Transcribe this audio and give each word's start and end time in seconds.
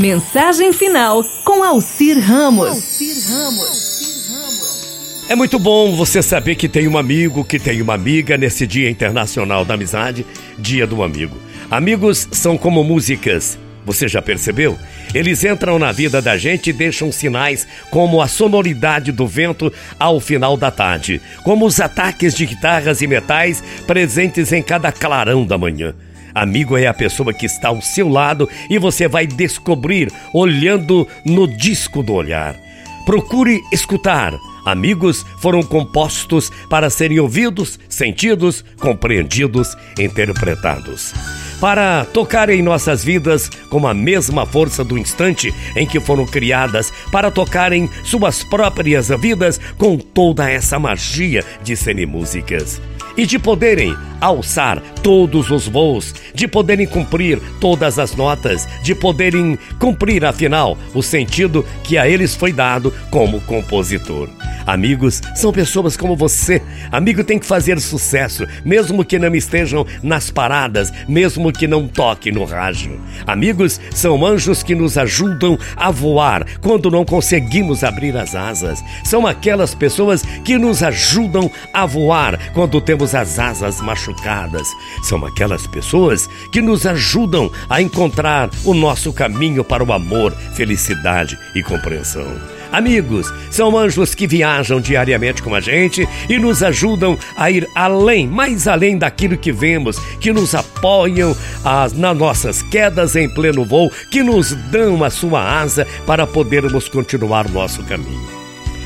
Mensagem 0.00 0.72
final 0.72 1.22
com 1.44 1.62
Alcir 1.62 2.18
Ramos. 2.18 2.68
Alcir 2.68 3.16
Ramos. 3.28 5.26
É 5.28 5.36
muito 5.36 5.58
bom 5.58 5.94
você 5.94 6.22
saber 6.22 6.54
que 6.54 6.70
tem 6.70 6.88
um 6.88 6.96
amigo, 6.96 7.44
que 7.44 7.58
tem 7.58 7.82
uma 7.82 7.92
amiga 7.96 8.38
nesse 8.38 8.66
Dia 8.66 8.88
Internacional 8.88 9.62
da 9.62 9.74
Amizade, 9.74 10.24
Dia 10.58 10.86
do 10.86 11.02
Amigo. 11.02 11.36
Amigos 11.70 12.26
são 12.32 12.56
como 12.56 12.82
músicas. 12.82 13.58
Você 13.84 14.08
já 14.08 14.22
percebeu? 14.22 14.78
Eles 15.14 15.44
entram 15.44 15.78
na 15.78 15.92
vida 15.92 16.22
da 16.22 16.34
gente 16.34 16.70
e 16.70 16.72
deixam 16.72 17.12
sinais 17.12 17.68
como 17.90 18.22
a 18.22 18.26
sonoridade 18.26 19.12
do 19.12 19.26
vento 19.26 19.70
ao 19.98 20.18
final 20.18 20.56
da 20.56 20.70
tarde, 20.70 21.20
como 21.44 21.66
os 21.66 21.78
ataques 21.78 22.34
de 22.34 22.46
guitarras 22.46 23.02
e 23.02 23.06
metais 23.06 23.62
presentes 23.86 24.50
em 24.50 24.62
cada 24.62 24.90
clarão 24.90 25.44
da 25.44 25.58
manhã. 25.58 25.94
Amigo 26.34 26.76
é 26.76 26.86
a 26.86 26.94
pessoa 26.94 27.32
que 27.32 27.46
está 27.46 27.68
ao 27.68 27.82
seu 27.82 28.08
lado 28.08 28.48
e 28.68 28.78
você 28.78 29.08
vai 29.08 29.26
descobrir 29.26 30.12
olhando 30.32 31.06
no 31.24 31.46
disco 31.46 32.02
do 32.02 32.12
olhar. 32.12 32.56
Procure 33.04 33.60
escutar. 33.72 34.34
Amigos 34.64 35.24
foram 35.40 35.62
compostos 35.62 36.50
para 36.68 36.90
serem 36.90 37.18
ouvidos, 37.18 37.78
sentidos, 37.88 38.62
compreendidos, 38.78 39.74
interpretados. 39.98 41.14
Para 41.60 42.04
tocar 42.04 42.48
em 42.50 42.62
nossas 42.62 43.02
vidas 43.02 43.48
com 43.68 43.86
a 43.86 43.94
mesma 43.94 44.46
força 44.46 44.84
do 44.84 44.98
instante 44.98 45.52
em 45.74 45.86
que 45.86 45.98
foram 45.98 46.26
criadas, 46.26 46.92
para 47.10 47.30
tocar 47.30 47.72
em 47.72 47.88
suas 48.04 48.44
próprias 48.44 49.08
vidas 49.08 49.58
com 49.76 49.96
toda 49.96 50.48
essa 50.48 50.78
magia 50.78 51.44
de 51.62 51.76
serem 51.76 52.06
músicas 52.06 52.80
e 53.16 53.26
de 53.26 53.38
poderem 53.38 53.96
alçar 54.20 54.82
todos 55.02 55.50
os 55.50 55.66
voos, 55.66 56.14
de 56.34 56.46
poderem 56.46 56.86
cumprir 56.86 57.40
todas 57.60 57.98
as 57.98 58.14
notas, 58.14 58.68
de 58.82 58.94
poderem 58.94 59.58
cumprir, 59.78 60.24
afinal, 60.24 60.76
o 60.94 61.02
sentido 61.02 61.64
que 61.84 61.98
a 61.98 62.08
eles 62.08 62.34
foi 62.34 62.52
dado 62.52 62.92
como 63.10 63.40
compositor. 63.42 64.28
Amigos 64.66 65.20
são 65.34 65.52
pessoas 65.52 65.96
como 65.96 66.14
você. 66.14 66.62
Amigo 66.92 67.24
tem 67.24 67.38
que 67.38 67.46
fazer 67.46 67.80
sucesso, 67.80 68.46
mesmo 68.64 69.04
que 69.04 69.18
não 69.18 69.34
estejam 69.34 69.86
nas 70.02 70.30
paradas, 70.30 70.92
mesmo 71.08 71.52
que 71.52 71.66
não 71.66 71.88
toque 71.88 72.30
no 72.30 72.44
rádio. 72.44 73.00
Amigos 73.26 73.80
são 73.90 74.24
anjos 74.24 74.62
que 74.62 74.74
nos 74.74 74.96
ajudam 74.96 75.58
a 75.76 75.90
voar 75.90 76.46
quando 76.60 76.90
não 76.90 77.04
conseguimos 77.04 77.82
abrir 77.82 78.16
as 78.16 78.34
asas. 78.34 78.82
São 79.04 79.26
aquelas 79.26 79.74
pessoas 79.74 80.22
que 80.44 80.58
nos 80.58 80.82
ajudam 80.82 81.50
a 81.72 81.86
voar 81.86 82.38
quando 82.52 82.80
temos 82.80 83.14
as 83.14 83.38
asas 83.38 83.80
machucadas. 83.80 84.68
São 85.02 85.24
aquelas 85.24 85.66
pessoas 85.66 86.28
que 86.50 86.60
nos 86.60 86.86
ajudam 86.86 87.50
a 87.68 87.80
encontrar 87.80 88.50
o 88.64 88.74
nosso 88.74 89.12
caminho 89.12 89.64
para 89.64 89.84
o 89.84 89.92
amor, 89.92 90.32
felicidade 90.54 91.38
e 91.54 91.62
compreensão. 91.62 92.60
Amigos, 92.72 93.32
são 93.50 93.76
anjos 93.76 94.14
que 94.14 94.28
viajam 94.28 94.80
diariamente 94.80 95.42
com 95.42 95.54
a 95.54 95.60
gente 95.60 96.08
e 96.28 96.38
nos 96.38 96.62
ajudam 96.62 97.18
a 97.36 97.50
ir 97.50 97.68
além, 97.74 98.28
mais 98.28 98.68
além 98.68 98.96
daquilo 98.96 99.36
que 99.36 99.50
vemos, 99.50 99.98
que 100.20 100.32
nos 100.32 100.54
apoiam 100.54 101.36
as, 101.64 101.92
nas 101.92 102.16
nossas 102.16 102.62
quedas 102.62 103.16
em 103.16 103.28
pleno 103.28 103.64
voo, 103.64 103.90
que 104.10 104.22
nos 104.22 104.54
dão 104.70 105.02
a 105.02 105.10
sua 105.10 105.60
asa 105.60 105.86
para 106.06 106.26
podermos 106.26 106.88
continuar 106.88 107.48
nosso 107.48 107.82
caminho. 107.84 108.39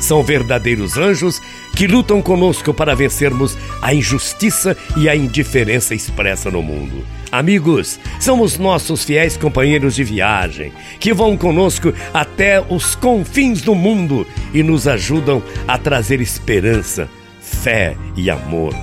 São 0.00 0.22
verdadeiros 0.22 0.96
anjos 0.96 1.40
que 1.76 1.86
lutam 1.86 2.22
conosco 2.22 2.72
para 2.72 2.96
vencermos 2.96 3.56
a 3.82 3.94
injustiça 3.94 4.76
e 4.96 5.08
a 5.08 5.14
indiferença 5.14 5.94
expressa 5.94 6.50
no 6.50 6.62
mundo. 6.62 7.04
Amigos, 7.30 8.00
são 8.18 8.40
os 8.40 8.58
nossos 8.58 9.04
fiéis 9.04 9.36
companheiros 9.36 9.94
de 9.94 10.02
viagem, 10.02 10.72
que 10.98 11.12
vão 11.12 11.36
conosco 11.36 11.92
até 12.12 12.60
os 12.60 12.94
confins 12.96 13.60
do 13.60 13.74
mundo 13.74 14.26
e 14.52 14.62
nos 14.62 14.88
ajudam 14.88 15.42
a 15.68 15.78
trazer 15.78 16.20
esperança, 16.20 17.08
fé 17.40 17.94
e 18.16 18.30
amor. 18.30 18.74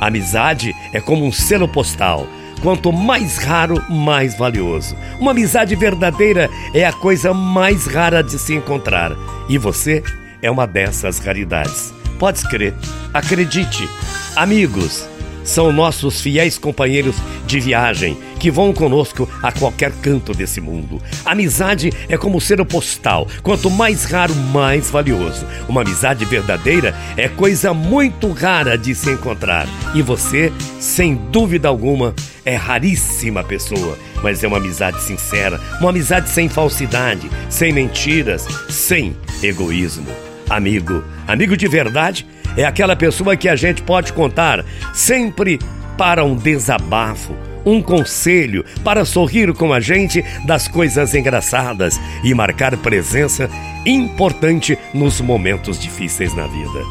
amizade 0.00 0.72
é 0.94 1.00
como 1.00 1.26
um 1.26 1.32
selo 1.32 1.68
postal. 1.68 2.26
Quanto 2.62 2.92
mais 2.92 3.38
raro, 3.38 3.82
mais 3.90 4.36
valioso. 4.36 4.94
Uma 5.18 5.30
amizade 5.30 5.74
verdadeira 5.74 6.48
é 6.74 6.84
a 6.84 6.92
coisa 6.92 7.32
mais 7.32 7.86
rara 7.86 8.22
de 8.22 8.38
se 8.38 8.54
encontrar. 8.54 9.16
E 9.48 9.56
você 9.56 10.02
é 10.42 10.50
uma 10.50 10.66
dessas 10.66 11.18
raridades. 11.18 11.92
Pode 12.18 12.46
crer, 12.48 12.74
acredite. 13.14 13.88
Amigos, 14.36 15.08
são 15.44 15.72
nossos 15.72 16.20
fiéis 16.20 16.58
companheiros 16.58 17.16
de 17.46 17.58
viagem 17.58 18.16
que 18.38 18.50
vão 18.50 18.72
conosco 18.72 19.28
a 19.42 19.50
qualquer 19.52 19.92
canto 20.00 20.32
desse 20.32 20.60
mundo. 20.60 21.00
Amizade 21.24 21.92
é 22.08 22.16
como 22.16 22.40
ser 22.40 22.64
postal, 22.64 23.26
quanto 23.42 23.70
mais 23.70 24.04
raro, 24.04 24.34
mais 24.34 24.90
valioso. 24.90 25.46
Uma 25.68 25.82
amizade 25.82 26.24
verdadeira 26.24 26.94
é 27.16 27.28
coisa 27.28 27.74
muito 27.74 28.30
rara 28.32 28.78
de 28.78 28.94
se 28.94 29.10
encontrar. 29.10 29.66
E 29.94 30.02
você, 30.02 30.52
sem 30.78 31.16
dúvida 31.16 31.68
alguma, 31.68 32.14
é 32.44 32.54
raríssima 32.54 33.44
pessoa, 33.44 33.98
mas 34.22 34.42
é 34.42 34.48
uma 34.48 34.58
amizade 34.58 35.02
sincera, 35.02 35.60
uma 35.80 35.90
amizade 35.90 36.30
sem 36.30 36.48
falsidade, 36.48 37.30
sem 37.48 37.72
mentiras, 37.72 38.46
sem 38.68 39.16
egoísmo. 39.42 40.29
Amigo, 40.50 41.04
amigo 41.28 41.56
de 41.56 41.68
verdade 41.68 42.26
é 42.56 42.64
aquela 42.64 42.96
pessoa 42.96 43.36
que 43.36 43.48
a 43.48 43.54
gente 43.54 43.82
pode 43.82 44.12
contar 44.12 44.64
sempre 44.92 45.60
para 45.96 46.24
um 46.24 46.34
desabafo, 46.34 47.36
um 47.64 47.80
conselho, 47.80 48.64
para 48.82 49.04
sorrir 49.04 49.52
com 49.54 49.72
a 49.72 49.78
gente 49.78 50.24
das 50.44 50.66
coisas 50.66 51.14
engraçadas 51.14 52.00
e 52.24 52.34
marcar 52.34 52.76
presença 52.78 53.48
importante 53.86 54.76
nos 54.92 55.20
momentos 55.20 55.78
difíceis 55.78 56.34
na 56.34 56.48
vida. 56.48 56.84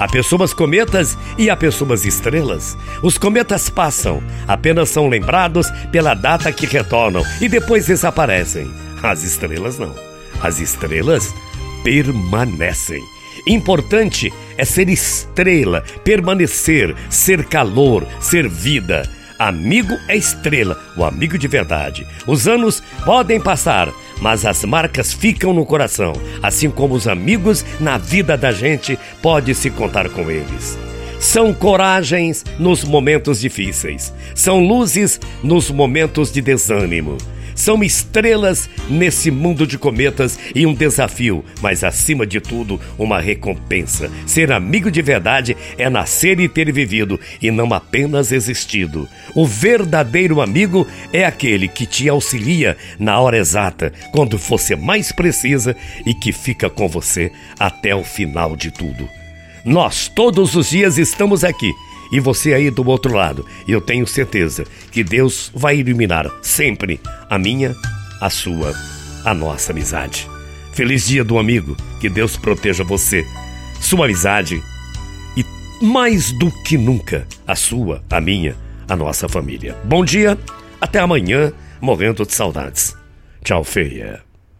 Há 0.00 0.08
pessoas 0.08 0.52
cometas 0.52 1.16
e 1.38 1.48
há 1.48 1.56
pessoas 1.56 2.04
estrelas. 2.04 2.76
Os 3.00 3.16
cometas 3.16 3.70
passam, 3.70 4.20
apenas 4.48 4.88
são 4.90 5.08
lembrados 5.08 5.70
pela 5.92 6.14
data 6.14 6.52
que 6.52 6.66
retornam 6.66 7.22
e 7.40 7.48
depois 7.48 7.86
desaparecem. 7.86 8.68
As 9.00 9.22
estrelas 9.22 9.78
não. 9.78 9.94
As 10.42 10.58
estrelas 10.58 11.32
permanecem. 11.84 13.04
Importante 13.46 14.32
é 14.56 14.64
ser 14.64 14.88
estrela, 14.88 15.84
permanecer, 16.02 16.96
ser 17.10 17.44
calor, 17.44 18.06
ser 18.20 18.48
vida. 18.48 19.08
Amigo 19.38 19.94
é 20.08 20.16
estrela, 20.16 20.80
o 20.96 21.04
amigo 21.04 21.36
de 21.36 21.46
verdade. 21.46 22.06
Os 22.26 22.48
anos 22.48 22.82
podem 23.04 23.38
passar, 23.38 23.92
mas 24.20 24.46
as 24.46 24.64
marcas 24.64 25.12
ficam 25.12 25.52
no 25.52 25.66
coração. 25.66 26.14
Assim 26.42 26.70
como 26.70 26.94
os 26.94 27.06
amigos 27.06 27.64
na 27.78 27.98
vida 27.98 28.36
da 28.36 28.50
gente, 28.50 28.98
pode 29.20 29.54
se 29.54 29.68
contar 29.70 30.08
com 30.08 30.30
eles. 30.30 30.78
São 31.20 31.52
coragens 31.52 32.44
nos 32.58 32.84
momentos 32.84 33.40
difíceis, 33.40 34.12
são 34.34 34.60
luzes 34.60 35.20
nos 35.42 35.70
momentos 35.70 36.30
de 36.32 36.40
desânimo 36.40 37.16
são 37.54 37.82
estrelas 37.82 38.68
nesse 38.88 39.30
mundo 39.30 39.66
de 39.66 39.78
cometas 39.78 40.38
e 40.54 40.66
um 40.66 40.74
desafio, 40.74 41.44
mas 41.60 41.84
acima 41.84 42.26
de 42.26 42.40
tudo, 42.40 42.80
uma 42.98 43.20
recompensa. 43.20 44.10
Ser 44.26 44.52
amigo 44.52 44.90
de 44.90 45.02
verdade 45.02 45.56
é 45.78 45.88
nascer 45.88 46.40
e 46.40 46.48
ter 46.48 46.72
vivido 46.72 47.18
e 47.40 47.50
não 47.50 47.72
apenas 47.72 48.32
existido. 48.32 49.08
O 49.34 49.46
verdadeiro 49.46 50.40
amigo 50.40 50.86
é 51.12 51.24
aquele 51.24 51.68
que 51.68 51.86
te 51.86 52.08
auxilia 52.08 52.76
na 52.98 53.18
hora 53.18 53.38
exata, 53.38 53.92
quando 54.12 54.36
você 54.38 54.76
mais 54.76 55.12
precisa 55.12 55.76
e 56.06 56.14
que 56.14 56.32
fica 56.32 56.68
com 56.68 56.88
você 56.88 57.30
até 57.58 57.94
o 57.94 58.04
final 58.04 58.56
de 58.56 58.70
tudo. 58.70 59.08
Nós 59.64 60.08
todos 60.08 60.54
os 60.54 60.70
dias 60.70 60.98
estamos 60.98 61.42
aqui 61.42 61.72
e 62.14 62.20
você 62.20 62.54
aí 62.54 62.70
do 62.70 62.88
outro 62.88 63.12
lado. 63.12 63.44
Eu 63.66 63.80
tenho 63.80 64.06
certeza 64.06 64.64
que 64.92 65.02
Deus 65.02 65.50
vai 65.52 65.78
iluminar 65.78 66.30
sempre 66.40 67.00
a 67.28 67.36
minha, 67.36 67.74
a 68.20 68.30
sua, 68.30 68.72
a 69.24 69.34
nossa 69.34 69.72
amizade. 69.72 70.30
Feliz 70.72 71.08
dia 71.08 71.24
do 71.24 71.40
amigo, 71.40 71.76
que 72.00 72.08
Deus 72.08 72.36
proteja 72.36 72.84
você, 72.84 73.26
sua 73.80 74.04
amizade 74.04 74.62
e 75.36 75.44
mais 75.84 76.30
do 76.38 76.52
que 76.62 76.78
nunca 76.78 77.26
a 77.44 77.56
sua, 77.56 78.00
a 78.08 78.20
minha, 78.20 78.56
a 78.88 78.94
nossa 78.94 79.28
família. 79.28 79.76
Bom 79.82 80.04
dia, 80.04 80.38
até 80.80 81.00
amanhã, 81.00 81.52
morrendo 81.80 82.24
de 82.24 82.32
saudades. 82.32 82.96
Tchau, 83.42 83.64
feia. 83.64 84.33